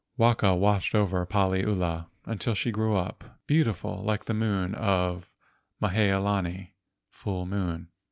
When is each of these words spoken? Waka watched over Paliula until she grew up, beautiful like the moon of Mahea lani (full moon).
Waka 0.17 0.55
watched 0.55 0.95
over 0.95 1.23
Paliula 1.27 2.07
until 2.25 2.55
she 2.55 2.71
grew 2.71 2.95
up, 2.95 3.37
beautiful 3.45 4.01
like 4.03 4.25
the 4.25 4.33
moon 4.33 4.73
of 4.73 5.29
Mahea 5.79 6.19
lani 6.19 6.73
(full 7.11 7.45
moon). 7.45 7.89